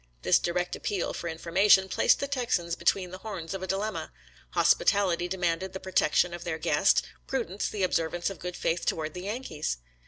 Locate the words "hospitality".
4.49-5.27